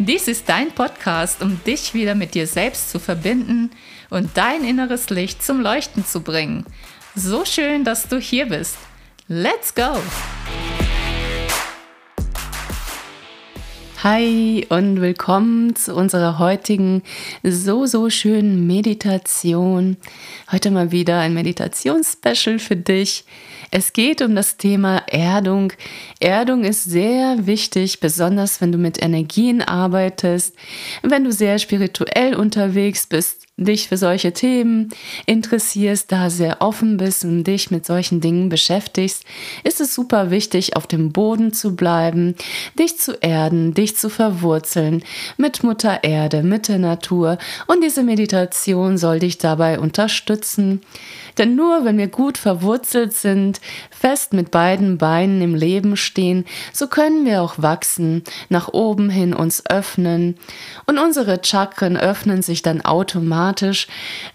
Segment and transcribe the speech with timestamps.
[0.00, 3.72] Dies ist dein Podcast, um dich wieder mit dir selbst zu verbinden
[4.10, 6.64] und dein inneres Licht zum Leuchten zu bringen.
[7.16, 8.76] So schön, dass du hier bist.
[9.26, 9.96] Let's go!
[14.04, 17.02] Hi und willkommen zu unserer heutigen
[17.42, 19.96] so, so schönen Meditation.
[20.52, 23.24] Heute mal wieder ein Meditationsspecial für dich.
[23.70, 25.72] Es geht um das Thema Erdung.
[26.20, 30.54] Erdung ist sehr wichtig, besonders wenn du mit Energien arbeitest,
[31.02, 34.90] wenn du sehr spirituell unterwegs bist, dich für solche Themen
[35.26, 39.24] interessierst, da sehr offen bist und dich mit solchen Dingen beschäftigst,
[39.64, 42.36] ist es super wichtig, auf dem Boden zu bleiben,
[42.78, 45.02] dich zu erden, dich zu verwurzeln
[45.36, 47.38] mit Mutter Erde, mit der Natur.
[47.66, 50.80] Und diese Meditation soll dich dabei unterstützen.
[51.38, 56.88] Denn nur wenn wir gut verwurzelt sind, fest mit beiden Beinen im Leben stehen, so
[56.88, 60.36] können wir auch wachsen, nach oben hin uns öffnen.
[60.86, 63.86] Und unsere Chakren öffnen sich dann automatisch,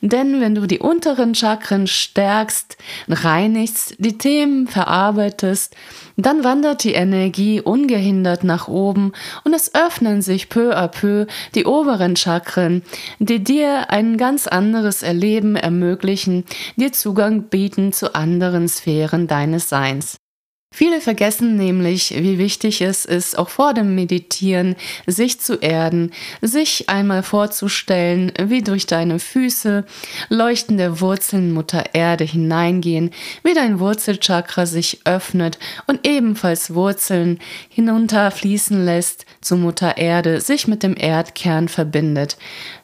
[0.02, 2.78] denn wenn du die unteren Chakren stärkst,
[3.10, 5.76] reinigst, die Themen verarbeitest,
[6.16, 9.12] dann wandert die Energie ungehindert nach oben
[9.44, 12.84] und es öffnen sich peu à peu die oberen Chakren,
[13.20, 16.46] die dir ein ganz anderes Erleben ermöglichen,
[16.76, 20.18] dir Zugang bieten zu anderen Sphären deines Seins.
[20.76, 24.76] Viele vergessen nämlich, wie wichtig es ist, auch vor dem Meditieren
[25.06, 29.86] sich zu erden, sich einmal vorzustellen, wie durch deine Füße
[30.30, 33.12] leuchtende Wurzeln Mutter Erde hineingehen,
[33.44, 37.38] wie dein Wurzelchakra sich öffnet und ebenfalls Wurzeln
[37.70, 42.36] hinunterfließen lässt zu Mutter Erde, sich mit dem Erdkern verbindet.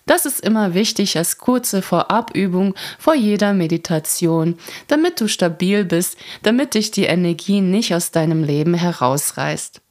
[0.10, 6.74] Das ist immer wichtig als kurze Vorabübung vor jeder Meditation, damit du stabil bist, damit
[6.74, 9.82] dich die Energie nicht aus deinem Leben herausreißt.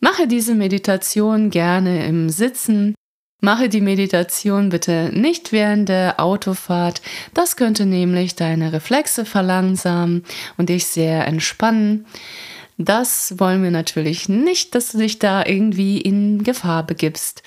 [0.00, 2.94] Mache diese Meditation gerne im Sitzen.
[3.42, 7.02] Mache die Meditation bitte nicht während der Autofahrt.
[7.34, 10.24] Das könnte nämlich deine Reflexe verlangsamen
[10.56, 12.06] und dich sehr entspannen.
[12.78, 17.42] Das wollen wir natürlich nicht, dass du dich da irgendwie in Gefahr begibst.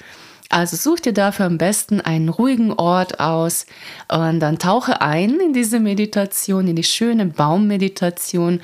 [0.50, 3.66] Also such dir dafür am besten einen ruhigen Ort aus
[4.08, 8.62] und dann tauche ein in diese Meditation, in die schöne Baummeditation,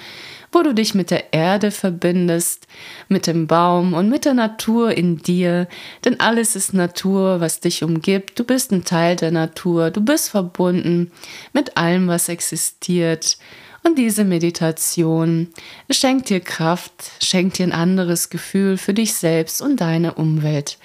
[0.51, 2.67] wo du dich mit der Erde verbindest,
[3.07, 5.67] mit dem Baum und mit der Natur in dir.
[6.05, 8.37] Denn alles ist Natur, was dich umgibt.
[8.37, 9.91] Du bist ein Teil der Natur.
[9.91, 11.11] Du bist verbunden
[11.53, 13.37] mit allem, was existiert.
[13.83, 15.47] Und diese Meditation
[15.89, 20.77] schenkt dir Kraft, schenkt dir ein anderes Gefühl für dich selbst und deine Umwelt.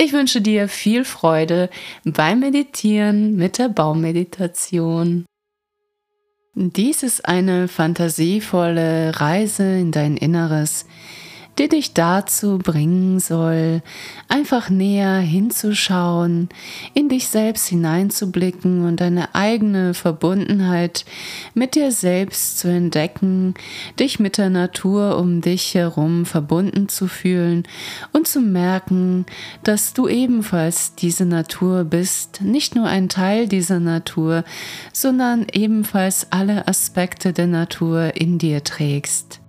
[0.00, 1.70] Ich wünsche dir viel Freude
[2.04, 5.26] beim Meditieren mit der Baummeditation.
[6.54, 10.86] Dies ist eine fantasievolle Reise in dein Inneres,
[11.58, 13.82] die dich dazu bringen soll,
[14.28, 16.48] einfach näher hinzuschauen,
[16.94, 21.04] in dich selbst hineinzublicken und deine eigene Verbundenheit
[21.54, 23.54] mit dir selbst zu entdecken,
[23.98, 27.64] dich mit der Natur um dich herum verbunden zu fühlen
[28.12, 29.26] und zu merken,
[29.64, 34.44] dass du ebenfalls diese Natur bist, nicht nur ein Teil dieser Natur,
[34.92, 39.40] sondern ebenfalls alle Aspekte der Natur in dir trägst.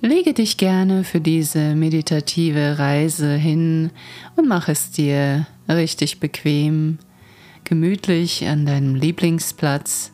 [0.00, 3.90] Lege dich gerne für diese meditative Reise hin
[4.36, 6.98] und mach es dir richtig bequem,
[7.64, 10.12] gemütlich an deinem Lieblingsplatz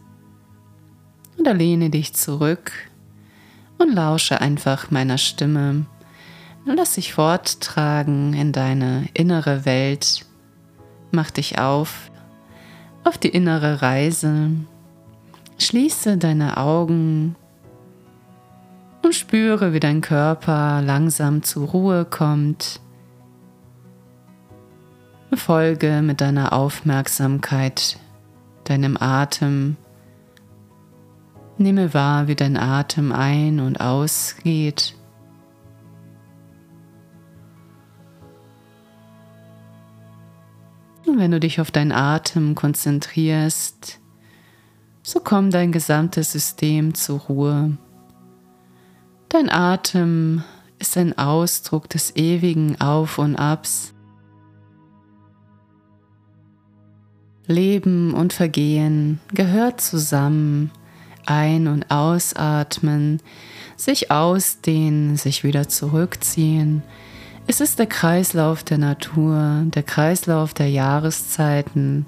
[1.39, 2.73] oder lehne dich zurück
[3.79, 5.87] und lausche einfach meiner Stimme.
[6.65, 10.25] Lass dich forttragen in deine innere Welt.
[11.11, 12.11] Mach dich auf
[13.05, 14.51] auf die innere Reise.
[15.59, 17.37] Schließe deine Augen
[19.03, 22.81] und spüre, wie dein Körper langsam zur Ruhe kommt.
[25.35, 27.99] Folge mit deiner Aufmerksamkeit
[28.65, 29.77] deinem Atem.
[31.59, 34.95] Nehme wahr, wie dein Atem ein- und ausgeht.
[41.07, 44.01] Und wenn du dich auf deinen Atem konzentrierst,
[45.03, 47.77] so kommt dein gesamtes System zur Ruhe.
[49.33, 50.45] Dein Atem
[50.79, 53.95] ist ein Ausdruck des ewigen Auf und Abs.
[57.47, 60.71] Leben und Vergehen gehört zusammen,
[61.25, 63.23] ein- und ausatmen,
[63.75, 66.83] sich ausdehnen, sich wieder zurückziehen.
[67.47, 72.05] Es ist der Kreislauf der Natur, der Kreislauf der Jahreszeiten.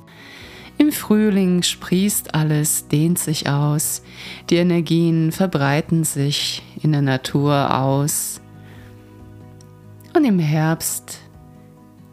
[0.76, 4.02] Im Frühling sprießt alles, dehnt sich aus,
[4.50, 8.40] die Energien verbreiten sich in der Natur aus.
[10.16, 11.20] Und im Herbst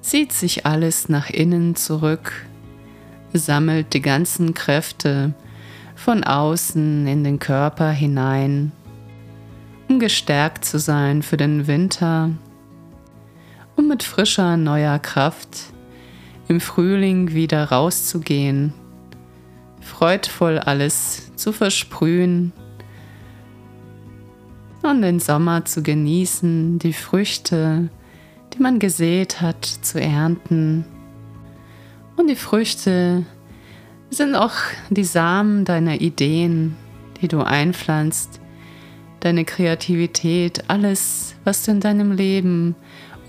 [0.01, 2.45] zieht sich alles nach innen zurück,
[3.33, 5.33] sammelt die ganzen Kräfte
[5.95, 8.71] von außen in den Körper hinein,
[9.87, 12.31] um gestärkt zu sein für den Winter,
[13.75, 15.70] um mit frischer neuer Kraft
[16.51, 18.73] im Frühling wieder rauszugehen,
[19.79, 22.51] freudvoll alles zu versprühen
[24.83, 27.87] und den Sommer zu genießen, die Früchte,
[28.53, 30.83] die man gesät hat, zu ernten.
[32.17, 33.25] Und die Früchte
[34.09, 34.55] sind auch
[34.89, 36.75] die Samen deiner Ideen,
[37.21, 38.41] die du einpflanzt,
[39.21, 42.75] deine Kreativität, alles, was du in deinem Leben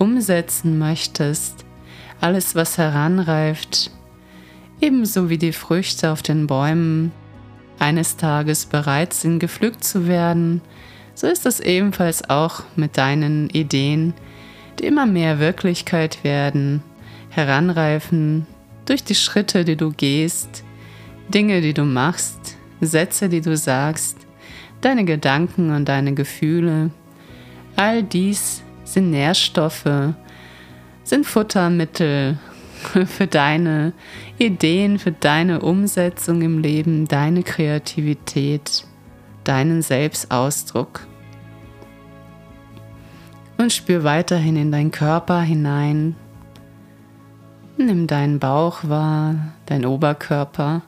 [0.00, 1.64] umsetzen möchtest,
[2.22, 3.90] alles, was heranreift,
[4.80, 7.12] ebenso wie die Früchte auf den Bäumen
[7.78, 10.60] eines Tages bereit sind, gepflückt zu werden,
[11.14, 14.14] so ist es ebenfalls auch mit deinen Ideen,
[14.78, 16.82] die immer mehr Wirklichkeit werden,
[17.30, 18.46] heranreifen
[18.86, 20.64] durch die Schritte, die du gehst,
[21.28, 24.16] Dinge, die du machst, Sätze, die du sagst,
[24.80, 26.90] deine Gedanken und deine Gefühle.
[27.76, 30.14] All dies sind Nährstoffe,
[31.04, 32.38] sind Futtermittel
[33.06, 33.92] für deine
[34.38, 38.84] Ideen, für deine Umsetzung im Leben, deine Kreativität,
[39.44, 41.06] deinen Selbstausdruck.
[43.58, 46.16] Und spür weiterhin in deinen Körper hinein.
[47.76, 50.82] Nimm deinen Bauch wahr, dein Oberkörper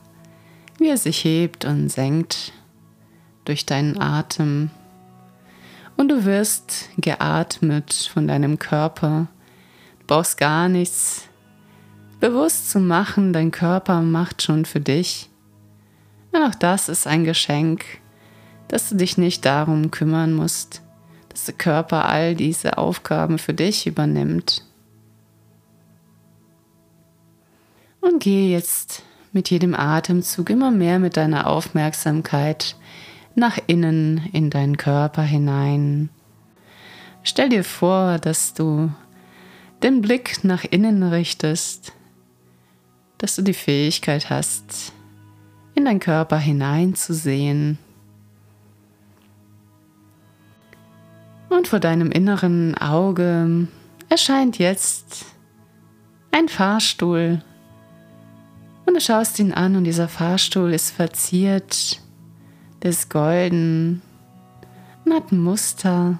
[0.77, 2.53] wie er sich hebt und senkt
[3.45, 4.69] durch deinen Atem.
[5.97, 9.27] Und du wirst geatmet von deinem Körper.
[10.07, 11.27] Brauchst gar nichts
[12.19, 15.29] bewusst zu machen, dein Körper macht schon für dich.
[16.31, 17.85] Und auch das ist ein Geschenk,
[18.67, 20.81] dass du dich nicht darum kümmern musst,
[21.29, 24.65] dass der Körper all diese Aufgaben für dich übernimmt.
[28.01, 32.75] Und gehe jetzt mit jedem Atemzug immer mehr mit deiner Aufmerksamkeit
[33.35, 36.09] nach innen in deinen Körper hinein.
[37.23, 38.91] Stell dir vor, dass du
[39.85, 41.93] den Blick nach innen richtest,
[43.19, 44.91] dass du die Fähigkeit hast,
[45.75, 47.77] in deinen Körper hineinzusehen.
[51.49, 53.67] Und vor deinem inneren Auge
[54.09, 55.25] erscheint jetzt
[56.31, 57.43] ein Fahrstuhl
[58.87, 62.01] und du schaust ihn an und dieser Fahrstuhl ist verziert,
[62.83, 64.01] ist golden
[65.05, 66.17] und hat Muster.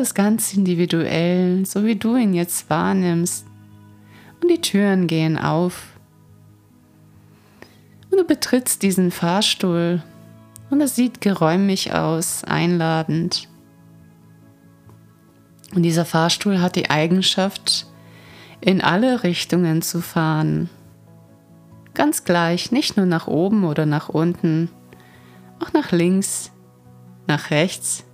[0.00, 3.44] Ist ganz individuell, so wie du ihn jetzt wahrnimmst.
[4.40, 5.88] Und die Türen gehen auf.
[8.10, 10.02] Und du betrittst diesen Fahrstuhl
[10.70, 13.46] und es sieht geräumig aus, einladend.
[15.74, 17.86] Und dieser Fahrstuhl hat die Eigenschaft,
[18.62, 20.70] in alle Richtungen zu fahren.
[21.92, 24.70] Ganz gleich, nicht nur nach oben oder nach unten,
[25.62, 26.52] auch nach links,
[27.26, 28.04] nach rechts,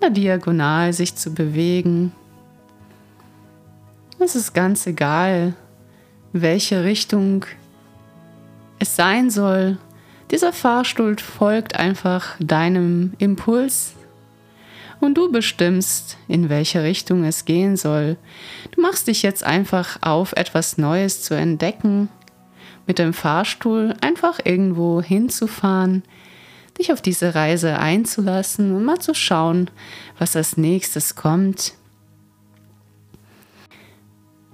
[0.00, 2.12] na diagonal sich zu bewegen.
[4.18, 5.54] Es ist ganz egal,
[6.32, 7.46] welche Richtung
[8.78, 9.78] es sein soll.
[10.30, 13.94] Dieser Fahrstuhl folgt einfach deinem Impuls,
[15.00, 18.16] und du bestimmst, in welche Richtung es gehen soll.
[18.72, 22.08] Du machst dich jetzt einfach auf, etwas Neues zu entdecken,
[22.86, 26.02] mit dem Fahrstuhl einfach irgendwo hinzufahren,
[26.80, 29.70] dich auf diese Reise einzulassen und mal zu schauen,
[30.18, 31.74] was als nächstes kommt.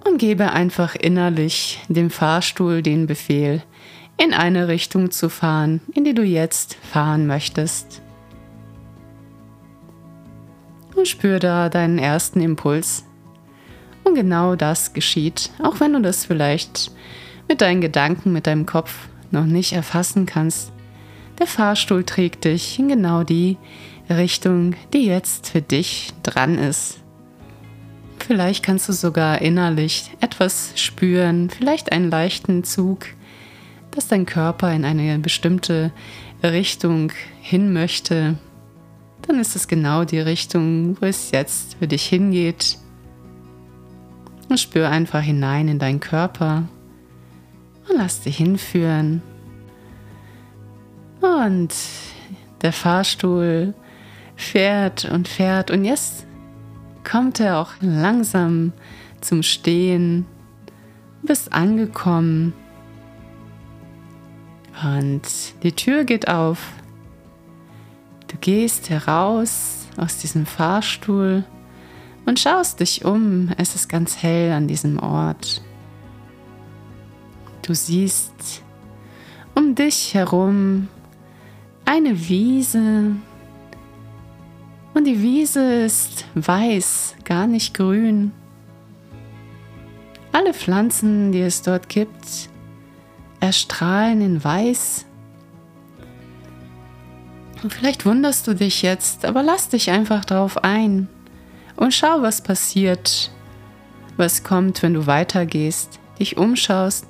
[0.04, 3.62] Und gebe einfach innerlich dem Fahrstuhl den Befehl,
[4.18, 8.02] in eine Richtung zu fahren, in die du jetzt fahren möchtest
[10.96, 13.04] und spür da deinen ersten Impuls.
[14.04, 16.90] Und genau das geschieht, auch wenn du das vielleicht
[17.48, 20.72] mit deinen Gedanken, mit deinem Kopf noch nicht erfassen kannst.
[21.38, 23.56] Der Fahrstuhl trägt dich in genau die
[24.08, 26.98] Richtung, die jetzt für dich dran ist.
[28.18, 33.06] Vielleicht kannst du sogar innerlich etwas spüren, vielleicht einen leichten Zug,
[33.90, 35.92] dass dein Körper in eine bestimmte
[36.42, 38.36] Richtung hin möchte
[39.26, 42.78] dann ist es genau die Richtung, wo es jetzt für dich hingeht.
[44.48, 46.68] Und spür einfach hinein in deinen Körper
[47.88, 49.22] und lass dich hinführen.
[51.20, 51.74] Und
[52.62, 53.74] der Fahrstuhl
[54.36, 56.26] fährt und fährt und jetzt
[57.04, 58.72] kommt er auch langsam
[59.20, 60.26] zum Stehen,
[61.22, 62.52] bist angekommen
[64.82, 65.22] und
[65.62, 66.58] die Tür geht auf.
[68.28, 71.44] Du gehst heraus aus diesem Fahrstuhl
[72.26, 73.50] und schaust dich um.
[73.56, 75.62] Es ist ganz hell an diesem Ort.
[77.62, 78.62] Du siehst
[79.54, 80.88] um dich herum
[81.86, 83.16] eine Wiese.
[84.92, 88.32] Und die Wiese ist weiß, gar nicht grün.
[90.32, 92.50] Alle Pflanzen, die es dort gibt,
[93.40, 95.06] erstrahlen in weiß.
[97.62, 101.08] Und vielleicht wunderst du dich jetzt, aber lass dich einfach drauf ein
[101.76, 103.30] und schau, was passiert,
[104.16, 107.06] was kommt, wenn du weitergehst, dich umschaust.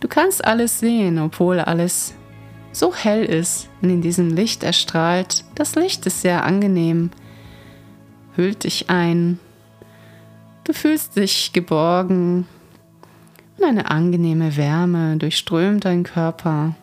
[0.00, 2.14] Du kannst alles sehen, obwohl alles
[2.76, 5.44] so hell ist und in diesem Licht erstrahlt.
[5.54, 7.10] Das Licht ist sehr angenehm,
[8.34, 9.38] hüllt dich ein.
[10.64, 12.46] Du fühlst dich geborgen
[13.56, 16.74] und eine angenehme Wärme durchströmt deinen Körper.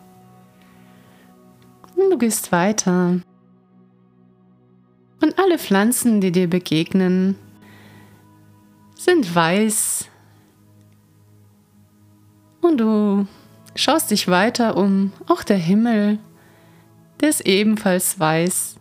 [1.94, 3.20] Und du gehst weiter.
[5.22, 7.36] Und alle Pflanzen, die dir begegnen,
[8.96, 10.06] sind weiß.
[12.62, 13.28] Und du
[13.74, 16.18] schaust dich weiter um, auch der Himmel,
[17.20, 18.76] der ist ebenfalls weiß.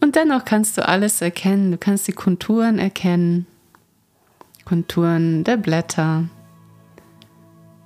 [0.00, 3.46] Und dennoch kannst du alles erkennen, du kannst die Konturen erkennen,
[4.64, 6.28] Konturen der Blätter,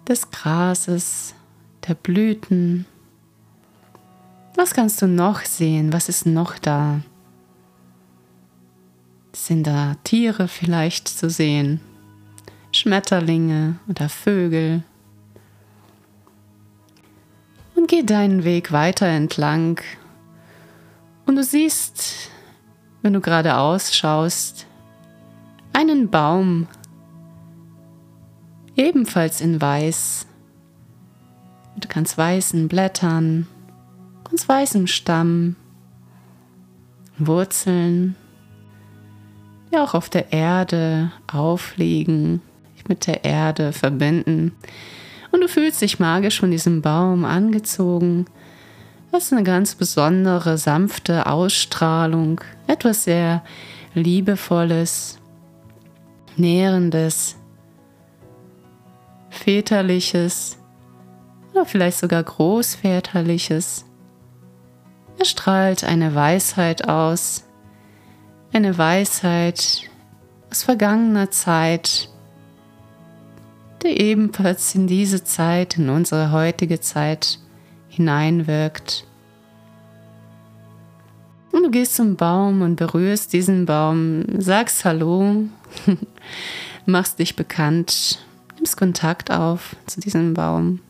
[0.07, 1.35] des Grases,
[1.89, 2.87] der Blüten.
[4.55, 5.93] Was kannst du noch sehen?
[5.93, 7.01] Was ist noch da?
[9.33, 11.81] Sind da Tiere vielleicht zu sehen?
[12.71, 14.85] Schmetterlinge oder Vögel?
[17.87, 19.81] Geh deinen Weg weiter entlang.
[21.27, 22.31] Und du siehst,
[23.03, 24.67] wenn du geradeaus schaust,
[25.75, 26.67] einen Baum,
[28.75, 30.27] ebenfalls in weiß,
[31.75, 33.47] mit ganz weißen Blättern,
[34.31, 35.57] ganz weißem Stamm,
[37.19, 38.17] Wurzeln,
[39.71, 42.41] die auch auf der Erde aufliegen,
[42.89, 44.53] mit der Erde verbinden
[45.35, 48.27] und du fühlst dich magisch von diesem Baum angezogen.
[49.11, 53.43] Das ist eine ganz besondere, sanfte Ausstrahlung, etwas sehr
[53.95, 55.19] Liebevolles,
[56.37, 57.37] Nährendes,
[59.29, 60.57] Väterliches
[61.53, 63.87] oder vielleicht sogar Großväterliches.
[65.19, 67.45] Er strahlt eine Weisheit aus,
[68.53, 69.91] eine Weisheit
[70.49, 72.09] aus vergangener Zeit,
[73.85, 77.39] der ebenfalls in diese Zeit, in unsere heutige Zeit
[77.89, 79.07] hineinwirkt.
[81.53, 85.45] Und du gehst zum Baum und berührst diesen Baum, sagst Hallo,
[86.87, 88.19] machst dich bekannt,
[88.57, 90.81] nimmst Kontakt auf zu diesem Baum.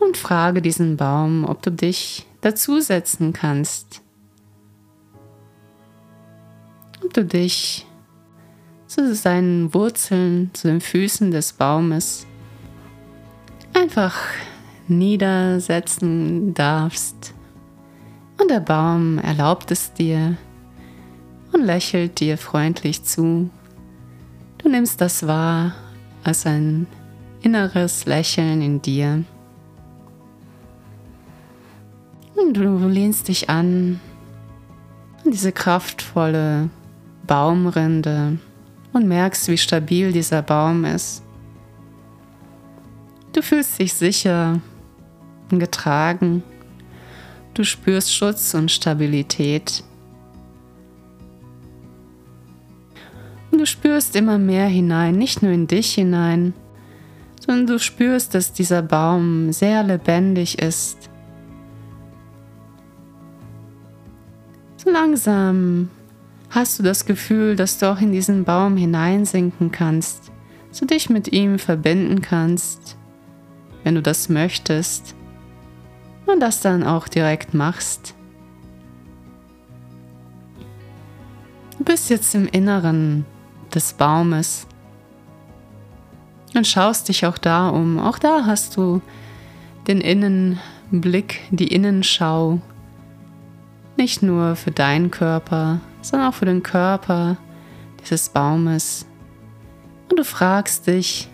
[0.00, 4.02] Und frage diesen Baum, ob du dich dazusetzen kannst.
[7.04, 7.86] Ob du dich
[8.92, 12.26] zu seinen Wurzeln, zu den Füßen des Baumes
[13.72, 14.14] einfach
[14.86, 17.32] niedersetzen darfst.
[18.38, 20.36] Und der Baum erlaubt es dir
[21.52, 23.48] und lächelt dir freundlich zu.
[24.58, 25.72] Du nimmst das wahr
[26.22, 26.86] als ein
[27.40, 29.24] inneres Lächeln in dir.
[32.34, 34.00] Und du lehnst dich an
[35.24, 36.68] an diese kraftvolle
[37.26, 38.38] Baumrinde
[38.92, 41.22] und merkst, wie stabil dieser Baum ist.
[43.32, 44.60] Du fühlst dich sicher
[45.50, 46.42] und getragen.
[47.54, 49.82] Du spürst Schutz und Stabilität.
[53.50, 56.54] Und du spürst immer mehr hinein, nicht nur in dich hinein,
[57.44, 61.10] sondern du spürst, dass dieser Baum sehr lebendig ist.
[64.76, 65.90] So langsam
[66.52, 70.30] hast du das Gefühl, dass du auch in diesen Baum hineinsinken kannst,
[70.78, 72.96] du dich mit ihm verbinden kannst,
[73.82, 75.14] wenn du das möchtest
[76.26, 78.14] und das dann auch direkt machst.
[81.78, 83.26] Du bist jetzt im Inneren
[83.74, 84.68] des Baumes
[86.54, 87.98] und schaust dich auch da um.
[87.98, 89.02] Auch da hast du
[89.88, 92.60] den Innenbereich Blick, die Innenschau,
[93.96, 97.36] nicht nur für deinen Körper, sondern auch für den Körper
[98.02, 99.06] dieses Baumes.
[100.10, 101.28] Und du fragst dich,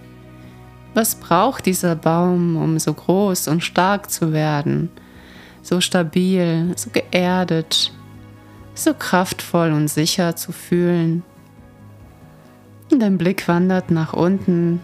[0.94, 4.90] was braucht dieser Baum, um so groß und stark zu werden,
[5.62, 7.92] so stabil, so geerdet,
[8.74, 11.22] so kraftvoll und sicher zu fühlen?
[12.90, 14.80] Und dein Blick wandert nach unten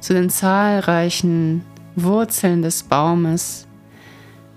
[0.00, 1.64] zu den zahlreichen
[1.94, 3.66] Wurzeln des Baumes.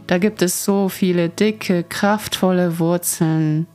[0.08, 3.68] Da gibt es so viele dicke, kraftvolle Wurzeln,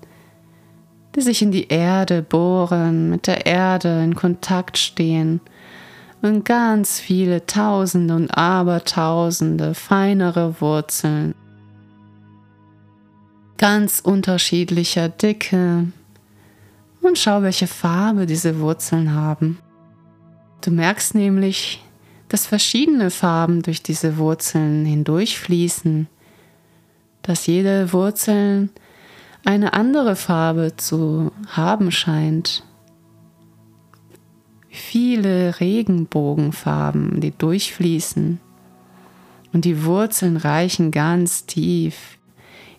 [1.19, 5.41] die sich in die Erde bohren, mit der Erde in Kontakt stehen.
[6.23, 11.35] Und ganz viele Tausende und Abertausende feinere Wurzeln,
[13.57, 15.87] ganz unterschiedlicher Dicke.
[17.03, 19.59] Und schau, welche Farbe diese Wurzeln haben.
[20.61, 21.83] Du merkst nämlich,
[22.29, 26.09] dass verschiedene Farben durch diese Wurzeln hindurchfließen,
[27.23, 28.69] dass jede Wurzel
[29.45, 32.65] eine andere Farbe zu haben scheint.
[34.69, 38.41] Viele Regenbogenfarben, die durchfließen
[39.53, 42.19] und die Wurzeln reichen ganz tief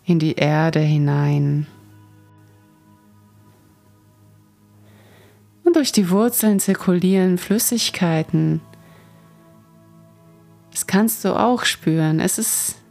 [0.05, 1.67] in die Erde hinein.
[5.63, 8.61] Und durch die Wurzeln zirkulieren Flüssigkeiten.
[10.71, 12.19] Das kannst du auch spüren.
[12.19, 12.81] Es ist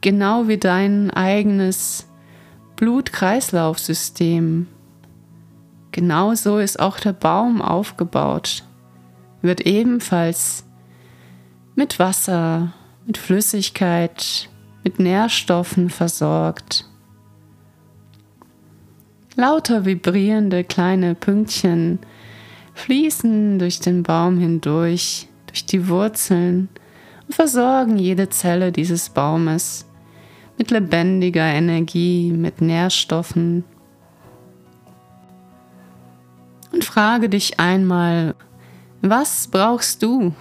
[0.00, 2.06] genau wie dein eigenes
[2.76, 4.66] Blutkreislaufsystem.
[5.92, 8.64] Genauso ist auch der Baum aufgebaut.
[9.40, 10.64] Wird ebenfalls
[11.74, 12.74] mit Wasser,
[13.06, 14.50] mit Flüssigkeit,
[14.84, 16.86] mit Nährstoffen versorgt.
[19.36, 21.98] Lauter vibrierende kleine Pünktchen
[22.74, 26.68] fließen durch den Baum hindurch, durch die Wurzeln
[27.26, 29.85] und versorgen jede Zelle dieses Baumes
[30.58, 33.64] mit lebendiger Energie, mit Nährstoffen.
[36.72, 38.34] Und frage dich einmal,
[39.02, 40.34] was brauchst du?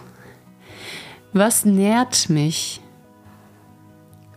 [1.34, 2.82] Was nährt mich?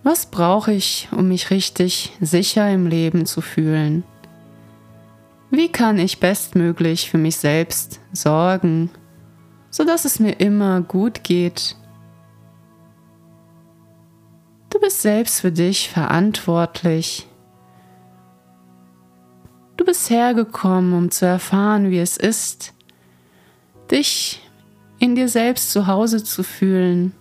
[0.03, 4.05] Was brauche ich, um mich richtig sicher im Leben zu fühlen?
[5.51, 8.91] Wie kann ich bestmöglich für mich selbst sorgen,
[9.71, 11.77] sodass es mir immer gut geht?
[14.79, 17.27] Du bist selbst für dich verantwortlich.
[19.77, 22.75] Du bist hergekommen, um zu erfahren, wie es ist,
[23.91, 24.41] dich
[25.01, 27.13] in dir selbst zu Hause zu fühlen,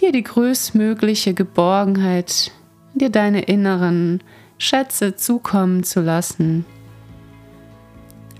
[0.00, 2.50] dir die größtmögliche Geborgenheit,
[2.94, 4.24] dir deine inneren
[4.58, 6.66] Schätze zukommen zu lassen,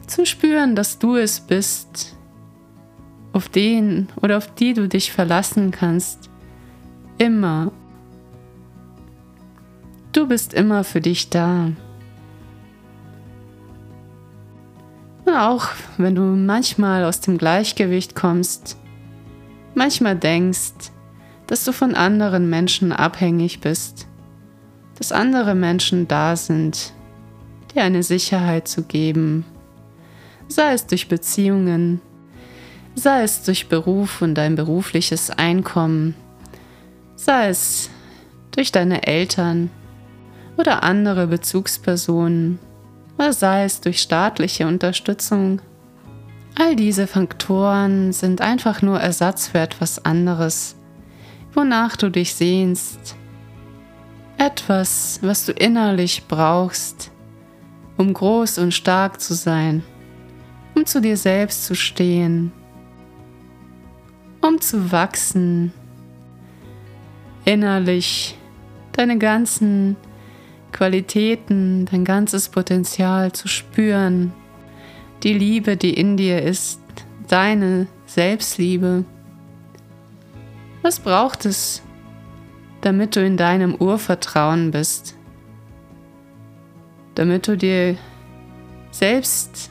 [0.09, 2.18] zu spüren, dass du es bist,
[3.39, 6.29] auf den oder auf die du dich verlassen kannst,
[7.19, 7.71] immer.
[10.11, 11.71] Du bist immer für dich da.
[15.25, 18.77] Und auch wenn du manchmal aus dem Gleichgewicht kommst,
[19.77, 20.91] manchmal denkst,
[21.47, 24.09] dass du von anderen Menschen abhängig bist,
[24.97, 26.93] dass andere Menschen da sind,
[27.73, 29.45] dir eine Sicherheit zu geben,
[30.49, 32.01] sei es durch Beziehungen,
[32.99, 36.15] sei es durch Beruf und dein berufliches Einkommen,
[37.17, 37.91] sei es
[38.51, 39.71] durch deine Eltern
[40.57, 42.59] oder andere Bezugspersonen,
[43.17, 45.61] oder sei es durch staatliche Unterstützung.
[46.57, 50.77] All diese Faktoren sind einfach nur Ersatz für etwas anderes,
[51.55, 53.17] wonach du dich sehnst,
[54.39, 57.11] etwas, was du innerlich brauchst,
[57.97, 59.83] um groß und stark zu sein,
[60.75, 62.53] um zu dir selbst zu stehen,
[64.49, 65.73] um zu wachsen,
[67.45, 68.37] innerlich
[68.93, 69.97] deine ganzen
[70.73, 74.33] Qualitäten, dein ganzes Potenzial zu spüren,
[75.23, 76.81] die Liebe, die in dir ist,
[77.29, 79.05] deine Selbstliebe.
[80.81, 81.83] Was braucht es,
[82.81, 85.15] damit du in deinem Urvertrauen bist,
[87.17, 87.97] damit du dir
[88.93, 89.71] selbst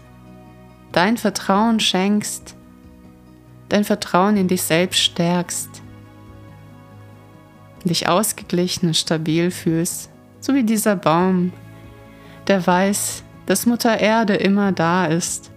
[0.92, 2.57] dein Vertrauen schenkst,
[3.70, 5.70] dein Vertrauen in dich selbst stärkst,
[7.84, 11.54] dich ausgeglichen und stabil fühlst, so wie dieser Baum,
[12.48, 15.52] der weiß, dass Mutter Erde immer da ist,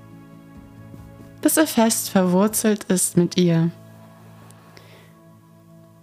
[1.41, 3.71] dass er fest verwurzelt ist mit ihr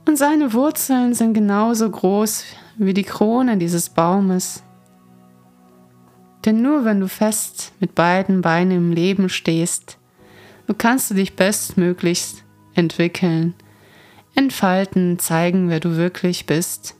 [0.07, 2.45] und seine Wurzeln sind genauso groß
[2.77, 4.63] wie die Krone dieses Baumes.
[6.45, 9.97] Denn nur wenn du fest mit beiden Beinen im Leben stehst,
[10.67, 12.43] so kannst du dich bestmöglichst
[12.75, 13.55] entwickeln
[14.37, 16.95] entfalten, zeigen, wer du wirklich bist.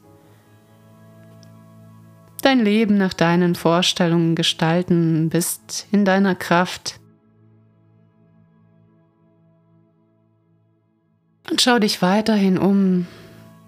[2.41, 6.99] Dein Leben nach deinen Vorstellungen gestalten, bist in deiner Kraft.
[11.49, 13.07] Und schau dich weiterhin um.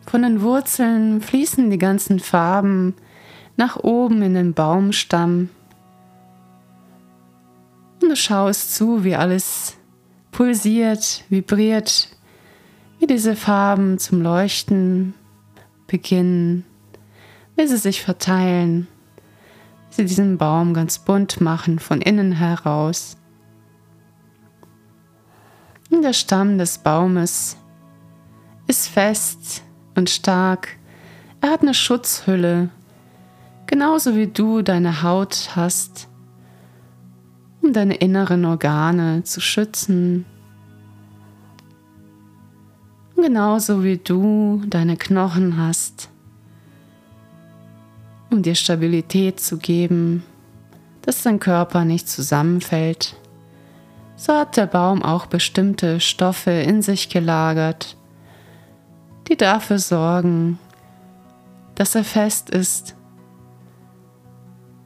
[0.07, 2.95] Von den Wurzeln fließen die ganzen Farben
[3.55, 5.49] nach oben in den Baumstamm.
[8.01, 9.78] Und du schaust zu, wie alles
[10.39, 12.07] pulsiert, vibriert,
[12.97, 15.13] wie diese Farben zum Leuchten
[15.85, 16.63] beginnen,
[17.57, 18.87] wie sie sich verteilen,
[19.89, 23.17] wie sie diesen Baum ganz bunt machen von innen heraus.
[25.91, 27.57] Und der Stamm des Baumes
[28.65, 29.61] ist fest
[29.95, 30.77] und stark.
[31.41, 32.69] Er hat eine Schutzhülle,
[33.65, 36.07] genauso wie du deine Haut hast,
[37.61, 40.25] um deine inneren Organe zu schützen.
[43.21, 46.09] Genauso wie du deine Knochen hast,
[48.31, 50.23] um dir Stabilität zu geben,
[51.01, 53.15] dass dein Körper nicht zusammenfällt.
[54.15, 57.97] So hat der Baum auch bestimmte Stoffe in sich gelagert,
[59.27, 60.57] die dafür sorgen,
[61.75, 62.95] dass er fest ist,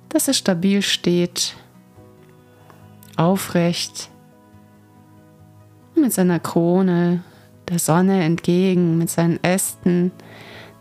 [0.10, 1.56] dass er stabil steht,
[3.16, 4.10] aufrecht,
[5.96, 7.24] mit seiner Krone
[7.70, 10.12] der Sonne entgegen, mit seinen Ästen,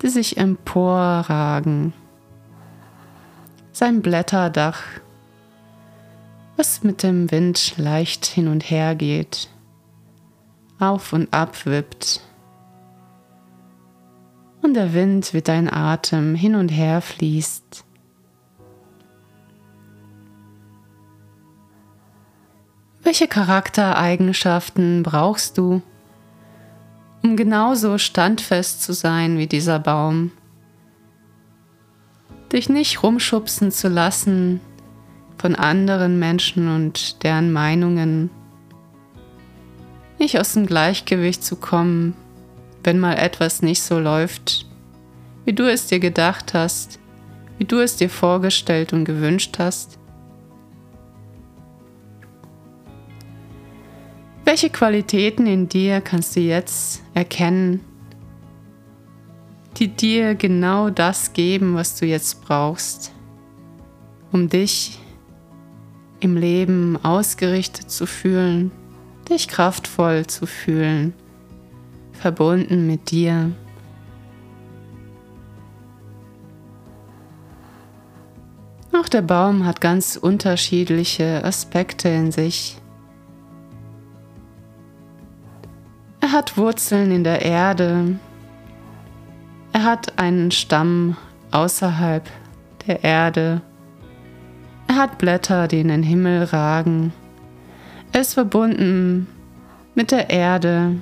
[0.03, 1.93] die sich emporragen,
[3.73, 4.83] sein Blätterdach,
[6.57, 9.49] was mit dem Wind leicht hin und her geht,
[10.79, 12.21] auf und ab wippt
[14.63, 17.85] und der Wind wie dein Atem hin und her fließt.
[23.03, 25.83] Welche Charaktereigenschaften brauchst du,
[27.23, 30.33] um genauso standfest zu sein wie dieser Baum?
[32.53, 34.61] Dich nicht rumschubsen zu lassen
[35.39, 38.31] von anderen Menschen und deren Meinungen,
[40.19, 42.15] nicht aus dem Gleichgewicht zu kommen
[42.85, 44.67] wenn mal etwas nicht so läuft,
[45.45, 46.99] wie du es dir gedacht hast,
[47.59, 49.99] wie du es dir vorgestellt und gewünscht hast?
[54.53, 57.81] Welche Qualitäten in dir kannst du jetzt erkennen,
[59.79, 63.13] die dir genau das geben, was du jetzt brauchst,
[64.31, 64.99] um dich
[66.21, 68.71] im Leben ausgerichtet zu fühlen,
[69.31, 71.15] dich kraftvoll zu fühlen?
[72.13, 73.53] verbunden mit dir.
[78.93, 82.82] Auch der Baum hat ganz unterschiedliche Aspekte in sich.
[86.33, 88.19] Er hat Wurzeln in der Erde.
[89.75, 91.19] Er hat einen Stamm
[91.51, 92.27] außerhalb
[92.87, 93.61] der Erde.
[94.89, 97.13] Er hat Blätter, die in den Himmel ragen.
[98.13, 99.27] Er ist verbunden
[99.95, 100.97] mit der Erde,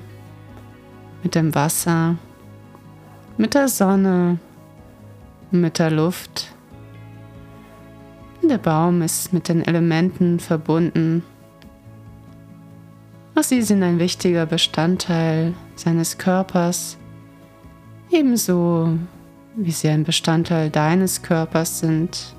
[1.23, 2.17] mit dem Wasser,
[3.37, 4.37] mit der Sonne,
[5.49, 6.53] mit der Luft.
[8.43, 11.23] Der Baum ist mit den Elementen verbunden.
[13.41, 16.99] Auch sie sind ein wichtiger Bestandteil seines Körpers,
[18.11, 18.99] ebenso
[19.55, 22.35] wie sie ein Bestandteil deines Körpers sind.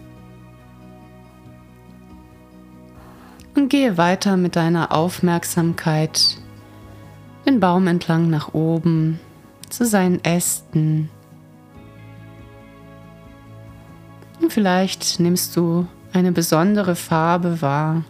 [3.56, 6.38] Und gehe weiter mit deiner Aufmerksamkeit
[7.46, 9.18] den Baum entlang nach oben
[9.70, 11.10] zu seinen Ästen.
[14.40, 18.04] Und vielleicht nimmst du eine besondere Farbe wahr,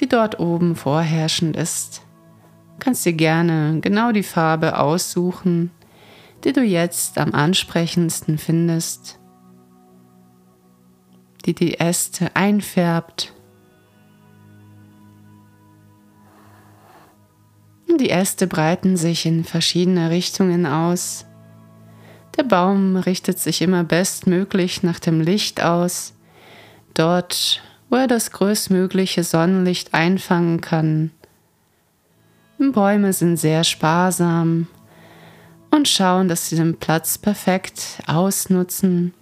[0.00, 2.02] die dort oben vorherrschend ist.
[2.78, 5.70] Du kannst dir gerne genau die Farbe aussuchen,
[6.44, 9.18] die du jetzt am ansprechendsten findest,
[11.44, 13.34] die die Äste einfärbt
[18.00, 21.26] Die Äste breiten sich in verschiedene Richtungen aus.
[22.38, 26.14] Der Baum richtet sich immer bestmöglich nach dem Licht aus,
[26.94, 31.10] dort, wo er das größtmögliche Sonnenlicht einfangen kann.
[32.58, 34.66] Bäume sind sehr sparsam
[35.70, 39.12] und schauen, dass sie den Platz perfekt ausnutzen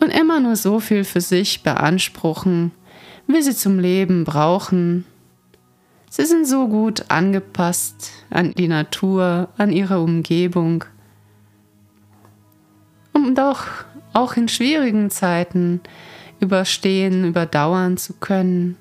[0.00, 2.72] und immer nur so viel für sich beanspruchen,
[3.26, 5.04] wie sie zum Leben brauchen
[6.10, 10.84] Sie sind so gut angepasst an die Natur, an ihre Umgebung,
[13.12, 13.66] um doch
[14.14, 15.80] auch in schwierigen Zeiten
[16.40, 18.76] überstehen, überdauern zu können.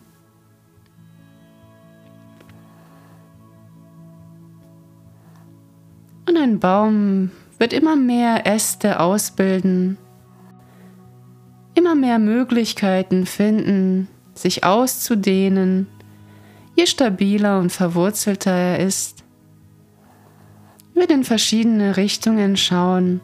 [6.28, 9.98] Und ein Baum wird immer mehr Äste ausbilden,
[11.74, 15.88] immer mehr Möglichkeiten finden, sich auszudehnen,
[16.76, 19.24] je stabiler und verwurzelter er ist.
[20.94, 23.22] Wird in verschiedene Richtungen schauen,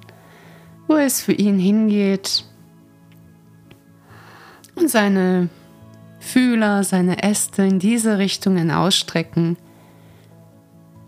[0.88, 2.46] wo es für ihn hingeht
[4.76, 5.50] und seine
[6.20, 9.58] Fühler, seine Äste in diese Richtungen ausstrecken.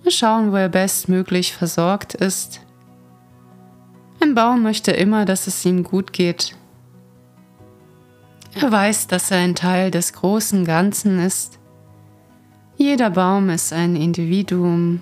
[0.04, 2.62] Wir schauen, wo er bestmöglich versorgt ist.
[4.21, 6.56] Ein Baum möchte immer, dass es ihm gut geht.
[8.54, 11.60] Er weiß, dass er ein Teil des großen Ganzen ist.
[12.78, 15.01] Jeder Baum ist ein Individuum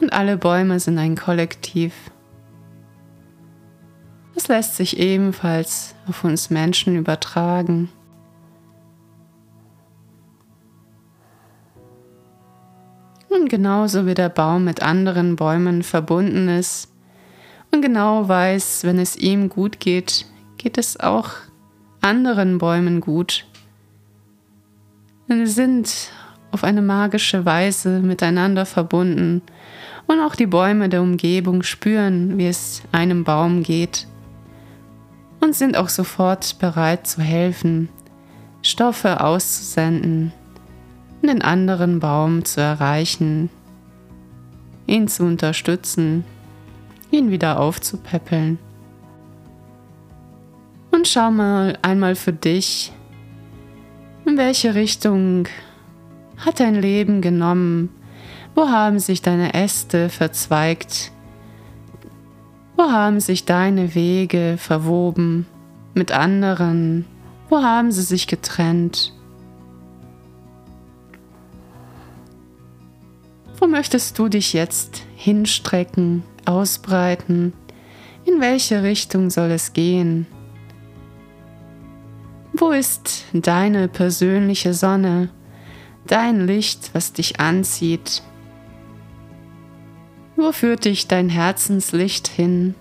[0.00, 1.94] und alle Bäume sind ein Kollektiv.
[4.34, 7.88] Das lässt sich ebenfalls auf uns Menschen übertragen.
[13.28, 16.92] Und genauso wie der Baum mit anderen Bäumen verbunden ist
[17.72, 21.30] und genau weiß, wenn es ihm gut geht, geht es auch
[22.00, 23.44] anderen Bäumen gut.
[25.28, 26.10] Denn sie sind
[26.52, 29.42] auf eine magische Weise miteinander verbunden
[30.06, 34.06] und auch die Bäume der Umgebung spüren, wie es einem Baum geht
[35.44, 37.90] und sind auch sofort bereit zu helfen,
[38.62, 40.32] Stoffe auszusenden,
[41.22, 43.50] den anderen Baum zu erreichen,
[44.86, 46.24] ihn zu unterstützen,
[47.10, 48.58] ihn wieder aufzupäppeln.
[50.90, 52.92] Und schau mal einmal für dich,
[54.24, 55.46] in welche Richtung
[56.38, 57.90] hat dein Leben genommen,
[58.54, 61.12] wo haben sich deine Äste verzweigt,
[62.76, 65.46] wo haben sich deine Wege verwoben
[65.94, 67.06] mit anderen?
[67.48, 69.12] Wo haben sie sich getrennt?
[73.58, 77.52] Wo möchtest du dich jetzt hinstrecken, ausbreiten?
[78.24, 80.26] In welche Richtung soll es gehen?
[82.52, 85.28] Wo ist deine persönliche Sonne,
[86.06, 88.22] dein Licht, was dich anzieht?
[90.36, 92.74] Wo führt dich dein Herzenslicht hin?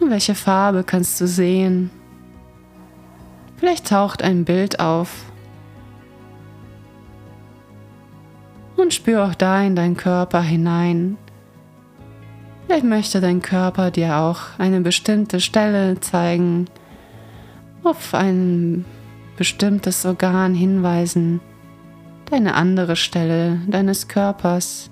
[0.00, 1.90] Welche Farbe kannst du sehen?
[3.56, 5.24] Vielleicht taucht ein Bild auf.
[8.76, 11.18] Und spür auch da in deinen Körper hinein.
[12.66, 16.66] Vielleicht möchte dein Körper dir auch eine bestimmte Stelle zeigen,
[17.84, 18.84] auf ein
[19.36, 21.40] bestimmtes Organ hinweisen
[22.30, 24.90] deine andere Stelle deines Körpers.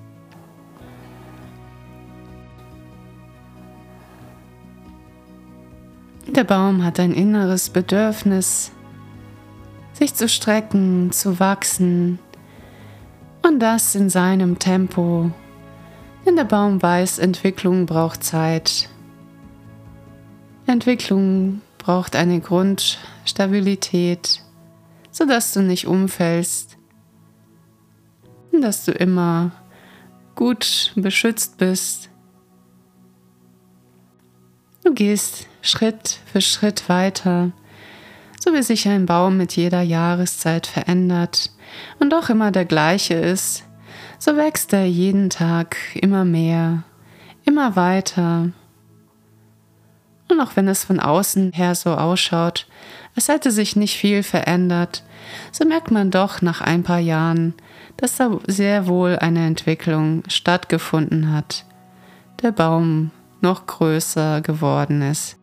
[6.27, 8.71] Der Baum hat ein inneres Bedürfnis,
[9.93, 12.19] sich zu strecken, zu wachsen
[13.43, 15.31] und das in seinem Tempo.
[16.25, 18.89] Denn der Baum weiß, Entwicklung braucht Zeit.
[20.65, 24.41] Entwicklung braucht eine Grundstabilität,
[25.11, 26.76] sodass du nicht umfällst
[28.61, 29.51] dass du immer
[30.35, 32.09] gut beschützt bist.
[34.83, 37.51] Du gehst Schritt für Schritt weiter,
[38.39, 41.51] so wie sich ein Baum mit jeder Jahreszeit verändert
[41.99, 43.63] und doch immer der gleiche ist,
[44.19, 46.83] so wächst er jeden Tag immer mehr,
[47.43, 48.51] immer weiter.
[50.29, 52.67] Und auch wenn es von außen her so ausschaut,
[53.15, 55.03] als hätte sich nicht viel verändert,
[55.51, 57.53] so merkt man doch nach ein paar Jahren,
[57.97, 61.65] dass da sehr wohl eine Entwicklung stattgefunden hat.
[62.41, 65.37] Der Baum noch größer geworden ist,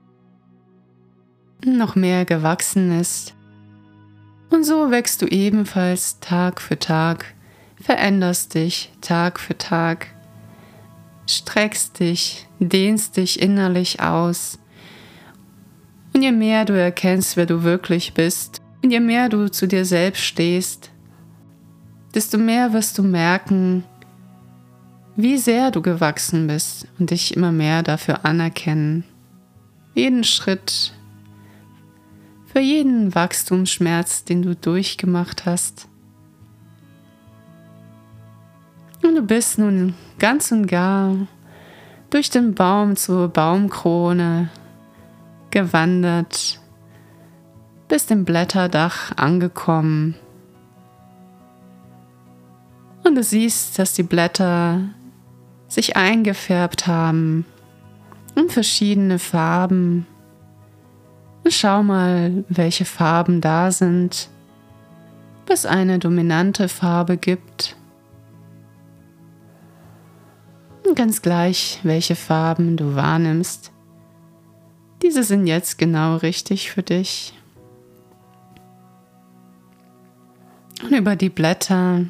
[1.64, 3.34] noch mehr gewachsen ist.
[4.50, 7.34] Und so wächst du ebenfalls Tag für Tag,
[7.80, 10.06] veränderst dich Tag für Tag,
[11.28, 14.58] streckst dich, dehnst dich innerlich aus.
[16.14, 19.84] Und je mehr du erkennst, wer du wirklich bist, und je mehr du zu dir
[19.84, 20.90] selbst stehst,
[22.14, 23.84] desto mehr wirst du merken,
[25.16, 29.04] wie sehr du gewachsen bist und dich immer mehr dafür anerkennen.
[29.94, 30.92] Jeden Schritt,
[32.46, 35.88] für jeden Wachstumsschmerz, den du durchgemacht hast.
[39.02, 41.14] Und du bist nun ganz und gar
[42.10, 44.50] durch den Baum zur Baumkrone
[45.50, 46.60] gewandert,
[47.88, 50.14] bist im Blätterdach angekommen
[53.04, 54.80] und du siehst, dass die Blätter
[55.68, 57.44] sich eingefärbt haben
[58.34, 60.06] in verschiedene Farben.
[61.44, 64.30] Und schau mal, welche Farben da sind,
[65.46, 67.76] bis eine dominante Farbe gibt.
[70.86, 73.72] Und ganz gleich, welche Farben du wahrnimmst,
[75.02, 77.34] diese sind jetzt genau richtig für dich.
[80.82, 82.06] Und über die Blätter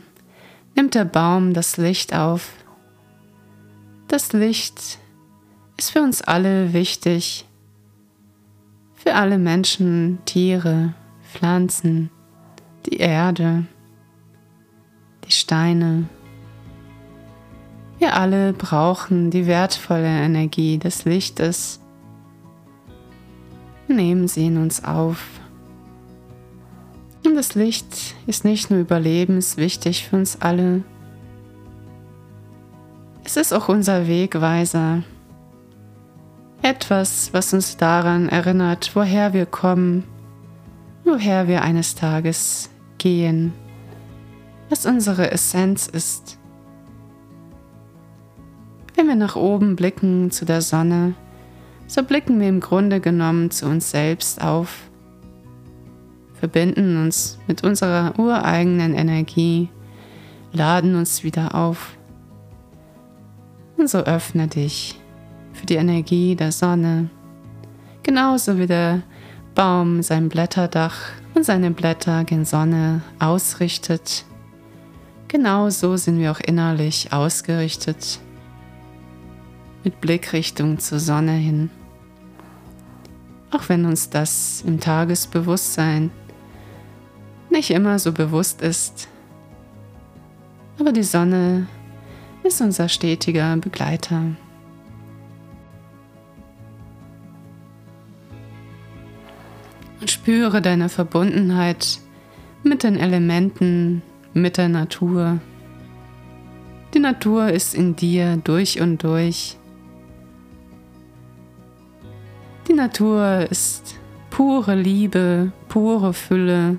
[0.75, 2.51] nimmt der Baum das Licht auf.
[4.09, 4.99] Das Licht
[5.77, 7.47] ist für uns alle wichtig.
[8.95, 10.95] Für alle Menschen, Tiere,
[11.33, 12.11] Pflanzen,
[12.87, 13.67] die Erde,
[15.27, 16.09] die Steine.
[17.99, 21.81] Wir alle brauchen die wertvolle Energie des Lichtes.
[23.89, 25.41] Nehmen sie in uns auf.
[27.25, 30.83] Und das Licht ist nicht nur überlebenswichtig für uns alle,
[33.27, 35.03] es ist auch unser Wegweiser.
[36.61, 40.05] Etwas, was uns daran erinnert, woher wir kommen,
[41.05, 43.55] woher wir eines Tages gehen,
[44.69, 46.39] was unsere Essenz ist.
[48.95, 51.15] Wenn wir nach oben blicken zu der Sonne,
[51.87, 54.84] so blicken wir im Grunde genommen zu uns selbst auf,
[56.45, 59.71] verbinden uns mit unserer ureigenen Energie,
[60.53, 61.97] laden uns wieder auf.
[63.79, 65.01] Und so öffne dich
[65.55, 67.09] für die Energie der Sonne,
[68.03, 69.01] genauso wie der
[69.55, 70.97] Baum sein Blätterdach
[71.35, 74.27] und seine Blätter gen Sonne ausrichtet.
[75.29, 78.21] Genauso sind wir auch innerlich ausgerichtet
[79.83, 81.71] mit Blickrichtung zur Sonne hin.
[83.51, 86.11] Auch wenn uns das im Tagesbewusstsein
[87.55, 89.09] nicht immer so bewusst ist.
[90.79, 91.67] Aber die Sonne
[92.43, 94.23] ist unser stetiger Begleiter.
[100.01, 102.01] Und spüre deine Verbundenheit
[102.63, 104.03] mit den Elementen,
[104.35, 105.39] mit der Natur.
[106.93, 109.57] Die Natur ist in dir durch und durch.
[112.69, 113.99] Die Natur ist
[114.31, 116.79] pure Liebe, pure Fülle,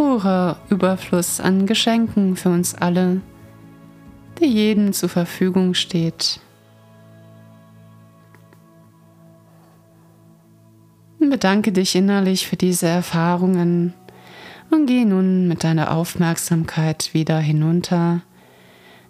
[0.00, 3.20] purer Überfluss an Geschenken für uns alle,
[4.40, 6.40] der jedem zur Verfügung steht.
[11.18, 13.92] Bedanke dich innerlich für diese Erfahrungen
[14.70, 18.22] und geh nun mit deiner Aufmerksamkeit wieder hinunter,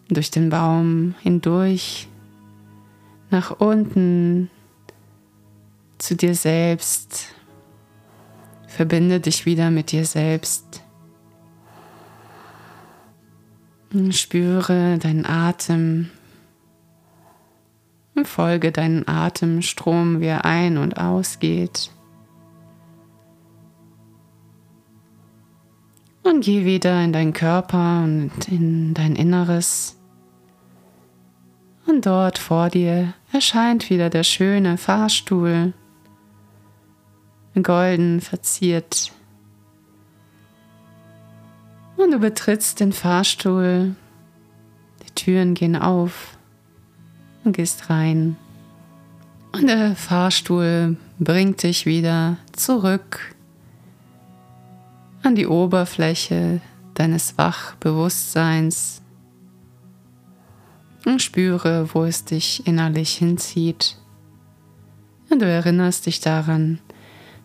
[0.09, 2.09] durch den Baum hindurch
[3.31, 4.51] nach unten
[5.99, 7.33] zu dir selbst.
[8.81, 10.83] Verbinde dich wieder mit dir selbst.
[13.93, 16.09] Und spüre deinen Atem.
[18.15, 21.91] Und folge deinen Atemstrom, wie er ein- und ausgeht.
[26.23, 30.01] Und geh wieder in deinen Körper und in dein Inneres.
[31.87, 35.75] Und dort vor dir erscheint wieder der schöne Fahrstuhl,
[37.55, 39.13] golden verziert.
[41.97, 43.95] Und du betrittst den Fahrstuhl,
[45.03, 46.39] die Türen gehen auf
[47.45, 48.37] und gehst rein.
[49.53, 53.35] Und der Fahrstuhl bringt dich wieder zurück
[55.23, 56.61] an die Oberfläche
[56.95, 59.03] deines Wachbewusstseins
[61.05, 63.97] und spüre, wo es dich innerlich hinzieht.
[65.31, 66.81] Und du erinnerst dich daran,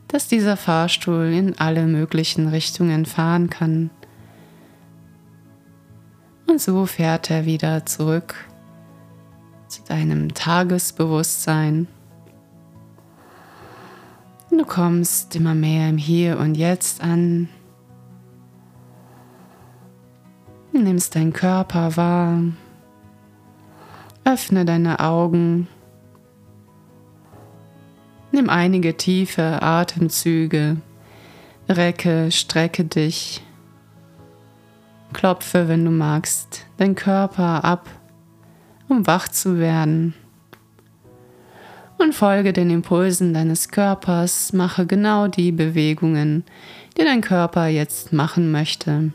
[0.07, 3.89] dass dieser Fahrstuhl in alle möglichen Richtungen fahren kann.
[6.47, 8.35] Und so fährt er wieder zurück
[9.67, 11.87] zu deinem Tagesbewusstsein.
[14.51, 17.49] Du kommst immer mehr im Hier und Jetzt an.
[20.71, 22.41] Nimmst deinen Körper wahr.
[24.23, 25.67] Öffne deine Augen.
[28.35, 30.75] Nimm einige tiefe Atemzüge.
[31.69, 33.41] Recke, strecke dich.
[35.13, 37.87] Klopfe, wenn du magst, deinen Körper ab,
[38.89, 40.15] um wach zu werden.
[41.97, 46.43] Und folge den Impulsen deines Körpers, mache genau die Bewegungen,
[46.97, 49.13] die dein Körper jetzt machen möchte.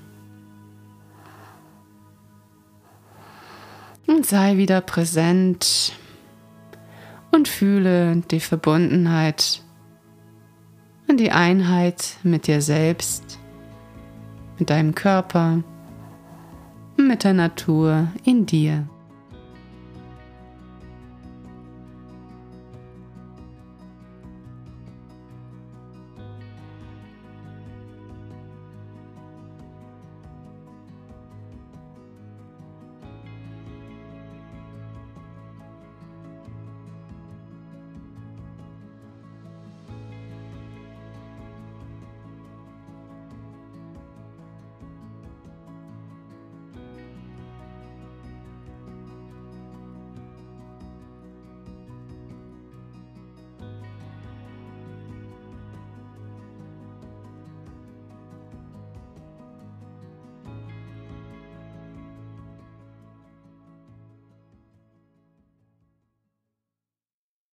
[4.07, 5.93] Und sei wieder präsent
[7.31, 9.63] und fühle die Verbundenheit
[11.09, 13.39] und die Einheit mit dir selbst,
[14.59, 15.63] mit deinem Körper
[17.07, 18.89] mit der Natur in dir.